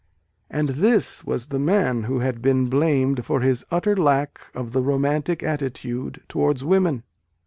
And 0.49 0.69
this 0.69 1.23
was 1.27 1.49
the 1.49 1.59
man 1.59 2.05
who 2.05 2.21
had 2.21 2.41
been 2.41 2.69
blamed 2.71 3.23
for 3.23 3.41
his 3.41 3.63
utter 3.69 3.95
lack 3.95 4.41
of" 4.55 4.71
the 4.71 4.81
romantic 4.81 5.43
attitude 5.43 6.23
towards 6.27 6.65
women 6.65 7.03